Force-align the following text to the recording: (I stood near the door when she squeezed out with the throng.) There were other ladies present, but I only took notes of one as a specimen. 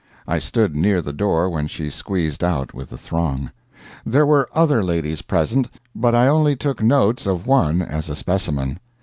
(I 0.27 0.39
stood 0.39 0.75
near 0.75 0.99
the 0.99 1.13
door 1.13 1.47
when 1.47 1.67
she 1.67 1.91
squeezed 1.91 2.43
out 2.43 2.73
with 2.73 2.89
the 2.89 2.97
throng.) 2.97 3.51
There 4.03 4.25
were 4.25 4.49
other 4.51 4.81
ladies 4.83 5.21
present, 5.21 5.69
but 5.93 6.15
I 6.15 6.27
only 6.27 6.55
took 6.55 6.81
notes 6.81 7.27
of 7.27 7.45
one 7.45 7.83
as 7.83 8.09
a 8.09 8.15
specimen. 8.15 8.79